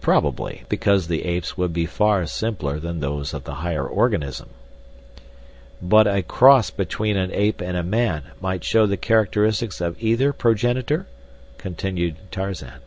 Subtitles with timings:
[0.00, 4.48] "Probably, because the ape's would be far simpler than those of the higher organism."
[5.80, 10.32] "But a cross between an ape and a man might show the characteristics of either
[10.32, 11.06] progenitor?"
[11.58, 12.80] continued Tarzan.